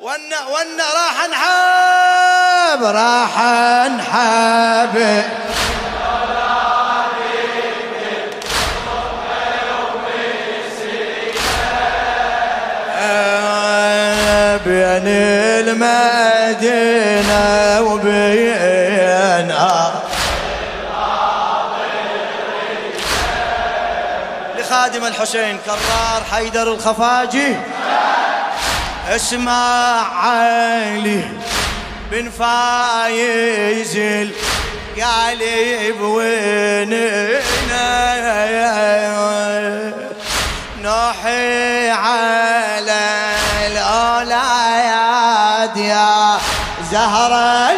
ونا 0.00 0.46
ونا 0.46 0.84
راح 0.94 1.28
نحب 1.28 2.82
راح 2.84 3.42
نحب 3.88 4.94
بين 14.64 15.06
المدينة 15.68 17.42
وبين 17.80 19.54
لخادم 24.58 25.04
الحسين 25.04 25.58
كرار 25.58 26.24
حيدر 26.32 26.72
الخفاجي. 26.72 27.56
اسمع 29.08 30.06
علي 30.24 31.22
بن 32.10 32.30
فايز 32.30 33.96
القالب 34.96 36.00
ويننا 36.00 37.38
نوحي 40.82 41.90
على 41.90 43.00
الأولاد 43.66 45.76
يا 45.76 46.38
زهرة 46.90 47.70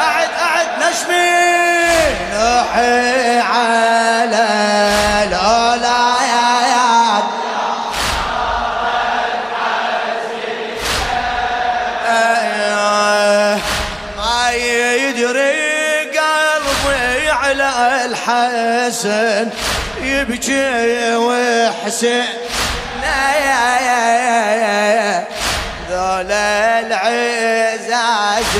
أعد 0.00 0.28
أعد 0.42 0.68
نشمي 0.78 1.30
نوحي 2.34 3.01
الحسن 18.92 19.48
يبكي 20.02 21.16
وحسين 21.16 22.24
لا 23.02 23.34
يا 23.34 23.80
يا 23.80 24.00
يا 24.20 24.52
يا 24.62 25.24
ذول 25.90 26.32
العزاز 26.86 28.54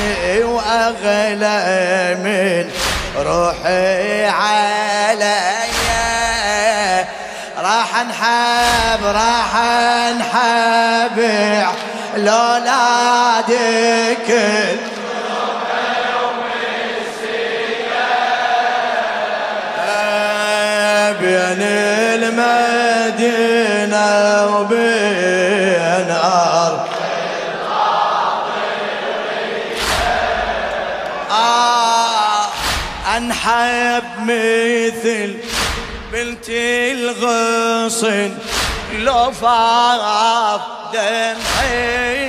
وأغلى 0.45 1.61
من 2.25 2.65
روحي 3.17 4.27
علي. 4.27 5.63
راح 7.59 8.05
نحب 8.05 9.05
راح 9.05 9.53
نحب 10.19 11.19
لولادك 12.17 13.53
بين 14.29 14.82
آه 31.33 32.47
أنحب 33.17 34.05
مثل 34.21 35.37
بنت 36.13 36.49
الغصن 36.49 38.31
لو 38.99 39.33
فاض 39.33 40.61
دمعي. 40.93 42.23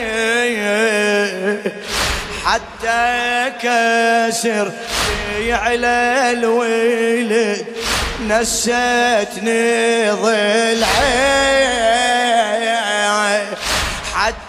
حتى 2.46 3.52
كسر 3.62 4.72
على 5.50 6.30
الولد 6.32 7.66
نستني 8.28 10.12
ضلعي. 10.12 11.64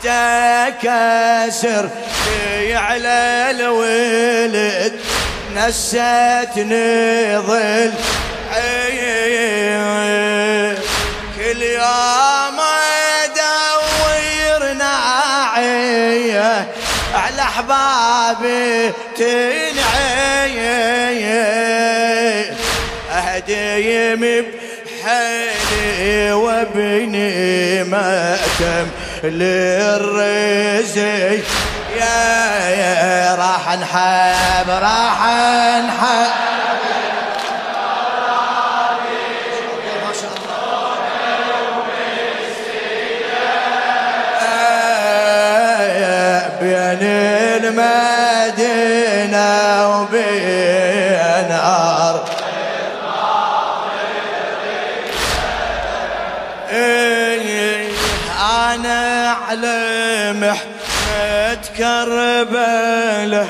حتى 0.04 0.72
كسر 0.82 1.88
على 2.72 3.46
الولد 3.50 4.92
نستني 5.56 7.36
ضلعي 7.36 7.92
كل 11.36 11.62
يوم 11.62 12.60
ادور 13.24 14.72
ناعيه 14.72 16.66
على 17.14 17.42
احبابي 17.42 18.92
تنعي 19.16 20.60
اهديم 23.12 24.20
بحيلي 25.04 26.32
وابني 26.32 26.63
مأتم 27.94 28.86
للرزي 29.24 31.02
يا 31.96 32.68
يا 32.68 33.34
راح 33.34 33.76
نحب 33.78 34.68
راح 34.68 35.20
نحب 35.88 36.63
أنا 58.74 59.30
على 59.48 60.32
محنة 60.32 61.60
كربلة. 61.78 63.46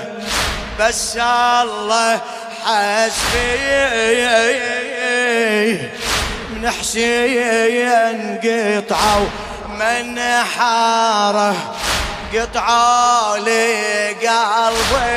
بس 0.80 1.16
الله 1.16 2.20
حسبي. 2.64 3.64
من 6.50 6.70
حسين 6.70 8.38
قطعوا 8.44 9.26
من 9.68 10.20
حاره 10.56 11.54
قطعوا 12.34 13.38
لي 13.38 14.08
قلبي. 14.08 15.14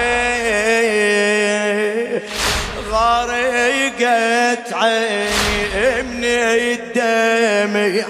غرقت 2.91 4.73
عيني 4.73 6.01
من 6.01 6.23
الدمع. 6.23 8.05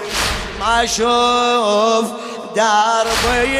ما 0.60 0.84
أشوف 0.84 2.04
دربي 2.56 3.58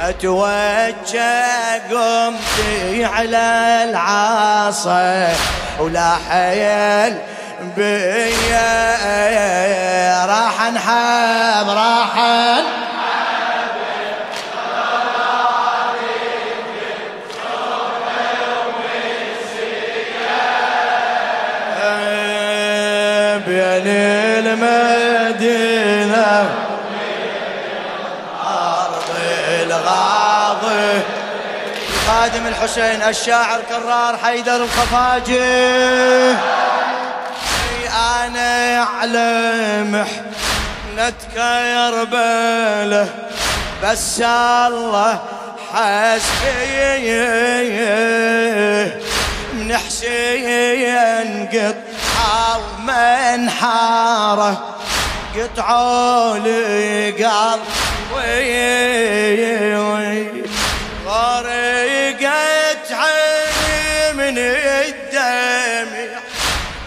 أتوجه 0.00 1.78
قمتي 1.90 3.04
على 3.04 3.80
العصا 3.90 5.28
ولا 5.80 6.16
حيل 6.30 7.18
بيا 7.76 8.66
راح 10.26 10.70
نحب 10.72 11.68
راح 11.68 12.16
المدينة 24.62 26.50
أرض 28.46 29.10
الغاضي 29.62 31.02
خادم 32.06 32.46
الحسين 32.46 33.02
الشاعر 33.02 33.60
كرار 33.68 34.16
حيدر 34.24 34.56
الخفاجي. 34.56 36.36
أنا 38.24 38.82
أعلم 38.82 39.92
محنتك 39.92 41.36
يا 41.36 41.90
رباله 41.90 43.08
بس 43.82 44.20
الله 44.20 45.20
حسبي. 45.72 47.16
من 49.52 49.76
حسين 49.76 51.48
قطعة 51.48 51.85
ومن 52.86 53.50
حاره 53.50 54.76
قطعوا 55.36 56.38
لي 56.38 57.10
قلبي 57.10 57.66
غرقت 61.06 62.92
عيني 62.92 64.12
من 64.14 64.38
الدمع 64.38 66.20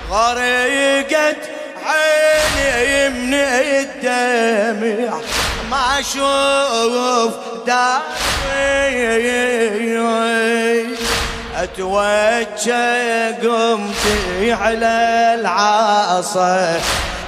غرقت 0.10 1.42
عيني 1.86 3.10
من 3.10 3.34
الدمع 3.34 5.20
أشوف 6.00 7.34
داري 7.68 9.49
أتوجه 11.64 13.32
قمتي 13.32 14.54
على 14.54 15.36
العصا 15.40 16.80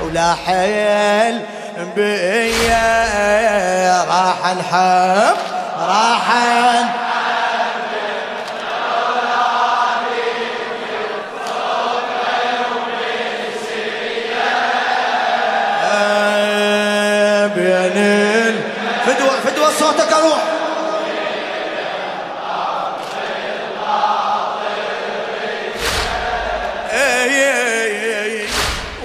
ولا 0.02 0.36
حيل 0.46 1.42
بيا 1.96 2.86
راح 4.10 4.56
نحب 4.56 5.38
راح 5.88 6.30
نحب 6.30 7.02
صوتك 19.80 20.14
أروح. 20.14 20.51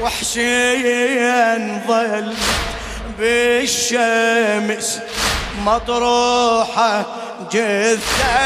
وحشيا 0.06 1.82
ظل 1.88 2.35
بالشمس 3.19 4.99
مطروحة 5.64 7.06
جثة. 7.53 8.37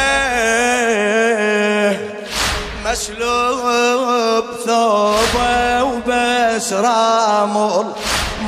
مسلوب 2.84 4.44
ثوبه 4.66 5.82
وبس 5.82 6.72
رامل 6.72 7.92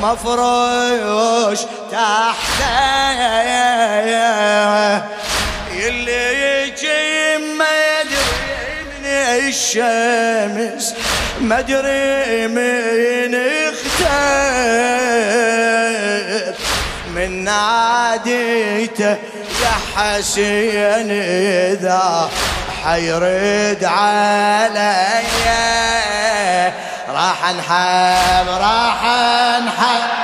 مفروش 0.01 1.59
تحته. 1.91 2.93
يلي 5.73 6.25
يجي 6.63 7.37
ما 7.57 7.73
يدري 8.01 8.83
من 8.89 9.05
الشمس 9.05 10.85
ما 11.43 11.59
ادري 11.59 12.47
من 12.47 13.35
اختف 13.35 14.13
من 17.15 17.49
حسين 19.95 21.11
إذا 21.11 22.29
حيرد 22.83 23.83
علي. 23.83 25.03
راح 27.09 27.49
انحب 27.49 28.47
راح 28.47 29.03
انحب. 29.03 30.22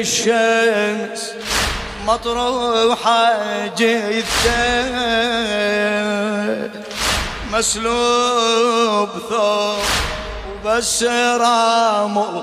الشمس 0.00 1.32
مطروحة 2.06 3.66
جثة 3.78 4.84
مسلوب 7.52 9.08
ثوب 9.30 9.78
وبس 10.64 11.02
رامل 11.02 12.42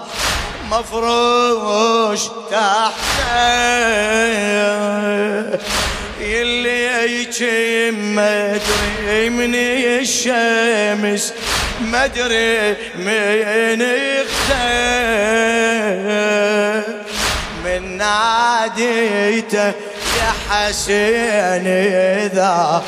مفروش 0.72 2.22
تحته 2.52 3.38
يلي 6.22 6.86
يجم 7.14 8.16
مدري 8.16 9.30
من 9.30 9.56
الشمس 9.56 11.34
مدري 11.82 12.76
من 12.96 13.82
اختار 13.82 15.17
ناديته 17.98 19.68
يا 19.68 20.32
حسين 20.50 21.68
إذا 21.68 22.84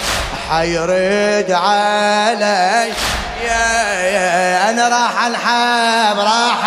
حيرد 0.49 1.51
علي. 1.51 2.93
يا, 3.43 3.99
يا 4.03 4.69
أنا 4.69 4.87
راح 4.87 5.25
انحب 5.25 6.19
راح 6.19 6.59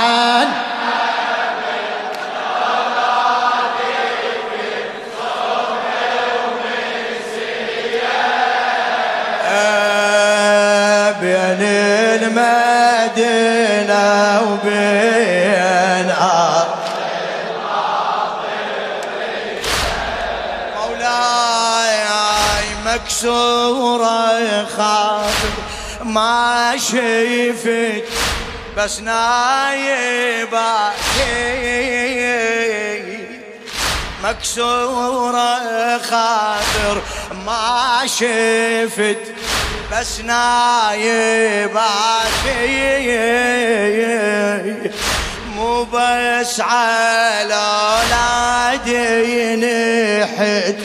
المدينة 13.13 14.41
وبين 14.43 15.02
مكسورة 23.03 24.67
خاطر 24.77 25.53
ما 26.05 26.75
شفت 26.77 28.05
بس 28.77 29.01
نايبة. 29.01 30.93
مكسورة 34.25 35.99
خاطر 35.99 37.03
ما 37.47 38.07
شفت 38.07 39.35
بس 39.93 40.21
نايبة. 40.21 41.81
مو 45.57 45.85
بس 45.85 46.61
على 46.61 47.55
اولادي 48.85 49.57
نحت. 49.57 50.82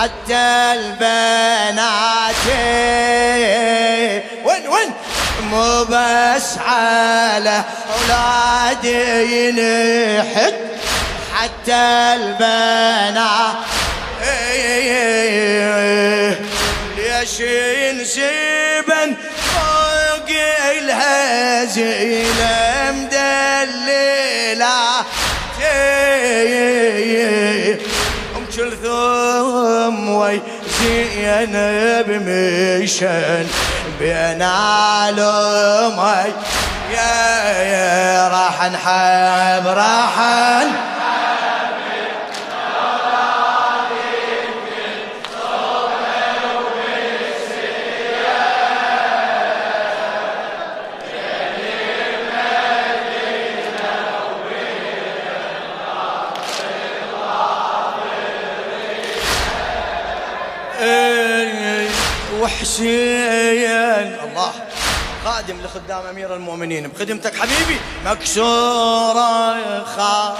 حتى 0.00 0.72
البنات 0.72 2.46
وين 4.44 4.68
وين 4.68 4.92
مو 5.50 5.84
بس 5.84 6.58
على 6.58 7.64
اولادي 7.94 9.52
نحت 9.52 10.54
حتى 11.34 11.82
البنات 12.14 13.56
ليش 16.96 17.40
ينسبن 17.40 19.16
فوق 19.54 20.28
الهزيلة 20.78 22.54
مدللة 22.90 24.30
ام 28.60 28.70
كلثوم 28.70 30.10
وي 30.10 30.40
زينب 30.80 32.08
مشن 32.08 33.46
بين 34.00 34.42
علومي 34.42 36.32
يا 36.92 37.62
يا 37.62 38.28
راح 38.28 38.64
نحب 38.64 39.66
راح 39.66 40.18
لخدام 65.70 66.06
أمير 66.06 66.36
المؤمنين. 66.36 66.88
بخدمتك 66.88 67.34
حبيبي 67.36 67.80
مكسورة 68.06 69.84
خاف 69.84 70.38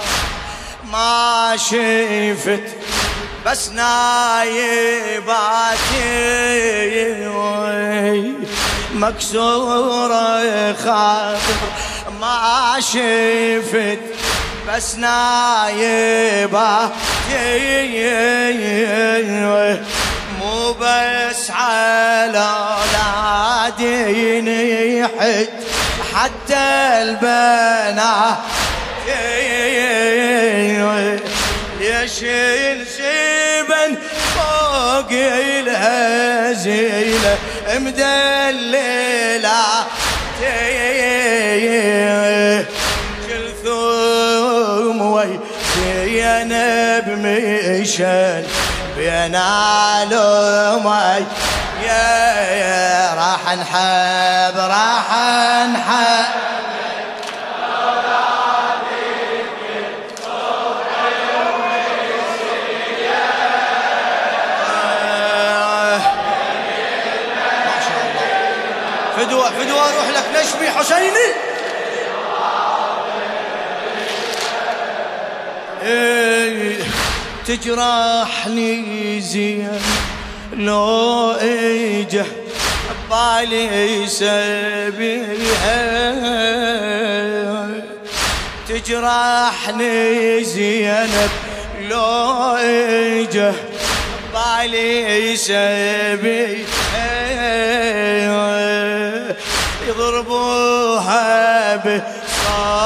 ما 0.91 1.53
شفت 1.57 2.63
بس 3.45 3.69
نايباتي. 3.69 4.81
مكسورة 8.93 10.73
خاطر 10.73 11.59
ما 12.21 12.75
شفت 12.79 13.99
بس 14.67 14.95
نايباتي. 14.95 16.41
مو 20.51 20.73
بس 20.73 21.51
على 21.51 22.45
اولادي 23.67 24.41
نحج 24.41 25.47
حتى 26.13 26.63
البنات 27.01 28.37
ليش 31.79 32.21
ينسبن 32.21 33.91
فوق 34.35 35.11
الهزيلة 35.61 37.37
مدللة. 37.75 39.61
كلثوم 43.27 45.01
وي 45.01 45.39
زينب 45.75 47.07
مشن 47.07 48.43
بين 49.11 49.35
علومي 49.35 51.25
يا, 51.83 52.41
يا 52.53 53.13
راح 53.13 53.55
نحب 53.55 54.57
راح 54.57 55.07
نحب 55.73 56.25
فدوى 69.17 69.49
فدوى 69.49 69.79
أروح 69.79 70.07
لك 70.09 70.25
نشمي 70.35 70.69
حسيني. 70.69 71.50
تجرحني 77.51 79.21
زين 79.21 79.79
لو 80.53 81.31
اجه 81.31 82.25
بالي 83.09 84.07
سبيها. 84.07 85.81
تجرحني 88.69 90.43
زينب 90.43 91.29
لو 91.89 92.55
اجه 92.55 93.53
بالي 94.33 95.35
سبيها. 95.35 96.61
يضربوها 99.87 101.75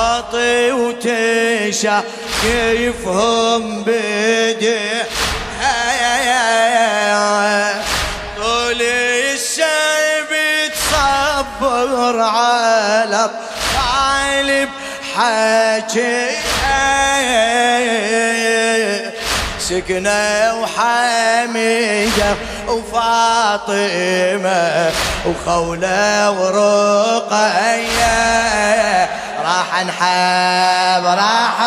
بساطي 0.05 0.71
وتشا 0.71 2.03
كيفهم 2.41 3.83
بدي. 3.83 4.79
طول 8.37 8.81
السيب 8.81 10.31
تصبر 10.73 12.21
على 12.21 13.29
طالب 13.75 14.69
حكي 15.15 16.29
سكنة 19.59 20.61
وحميدة 20.61 22.35
وفاطمة 22.67 23.81
وخولة 25.25 26.31
ورقية. 26.31 27.85
راح 29.55 29.83
نحب 29.83 31.05
راح 31.05 31.57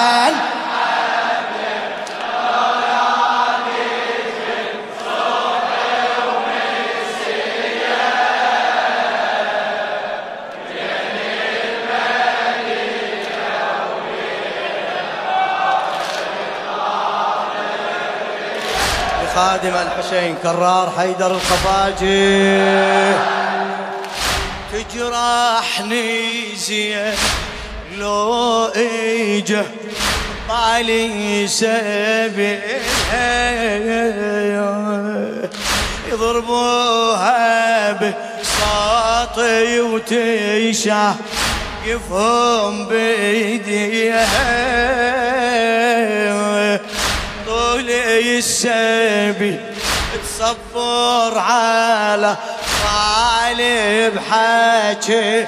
خادم 19.34 19.74
الحسين 19.74 20.36
كرار 20.42 20.92
حيدر 20.98 21.30
الخفاجي. 21.30 23.12
تجرحني 24.72 26.56
زين. 26.56 27.14
لو 27.98 28.64
اجه 28.76 29.64
بالي 30.48 31.46
سبيل. 31.48 32.60
يضربوها 36.12 37.92
بساطي 37.92 39.80
وتيشه 39.80 41.14
يفهم 41.86 42.88
بيديها. 42.88 44.28
طولي 47.46 48.38
السبي 48.38 49.60
تصبر 50.24 51.38
على 51.38 52.36
طالب 52.84 54.18
حكي 54.30 55.46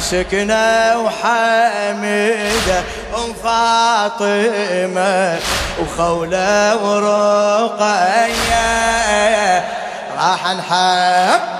سكنة 0.00 0.98
وحميدة 0.98 2.78
أم 3.16 3.34
فاطمة 3.44 5.38
وخولة 5.80 6.76
ورقية. 6.84 8.20
راح 10.18 10.54
نحب 10.54 11.59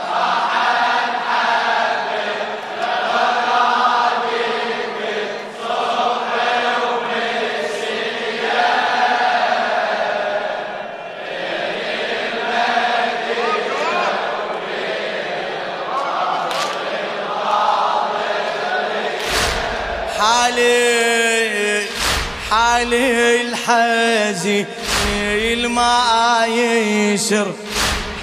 حالي 20.20 21.86
حالي 22.50 23.40
الحزين 23.40 24.66
ما 25.68 26.44
يسر 26.46 27.52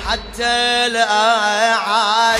حتى 0.07 0.53
الأعادي. 0.85 2.37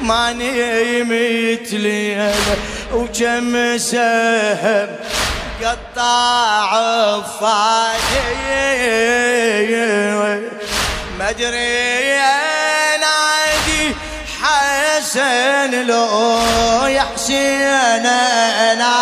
ما 0.00 0.32
نمت 0.32 1.72
لي 1.72 2.32
وكم 2.94 3.78
سهم 3.78 4.88
قطع 5.62 6.70
فادي. 7.20 8.58
ما 11.18 11.32
حسن 15.08 15.86
لو 15.86 16.38
يا 16.86 17.04
حسين 17.14 18.06
أنا. 18.06 18.94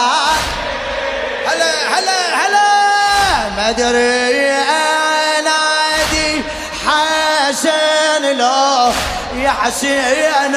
هلا 1.47 1.73
هلا 1.99 2.21
هلا. 2.35 2.69
ما 3.57 3.71
أدري 3.71 4.51
انادي 5.39 6.43
حسن 6.87 8.39
لو 8.39 8.93
يا 9.43 9.51
حسين 9.51 10.53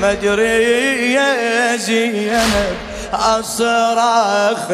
ما 0.00 0.12
أدري 0.12 1.12
يا 1.12 1.76
زينب 1.76 2.76
أصرخ 3.12 4.68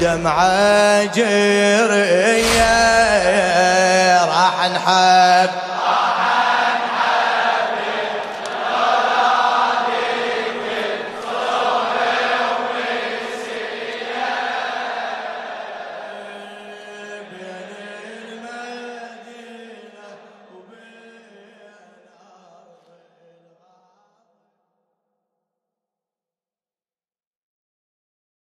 دمعة 0.00 1.04
جرية 1.04 2.41
نحب 4.86 5.71